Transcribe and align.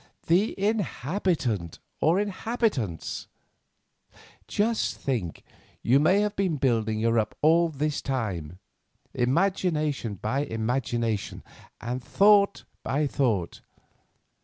"The 0.25 0.59
inhabitant, 0.59 1.77
or 1.99 2.19
inhabitants. 2.19 3.27
Just 4.47 4.95
think, 4.95 5.43
you 5.83 5.99
may 5.99 6.21
have 6.21 6.35
been 6.35 6.57
building 6.57 7.01
her 7.01 7.19
up 7.19 7.37
all 7.43 7.69
this 7.69 8.01
time, 8.01 8.57
imagination 9.13 10.15
by 10.15 10.45
imagination, 10.45 11.43
and 11.79 12.03
thought 12.03 12.63
by 12.81 13.05
thought. 13.05 13.61